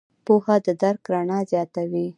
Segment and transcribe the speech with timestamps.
[0.25, 2.05] پوهه د درک رڼا زیاتوي.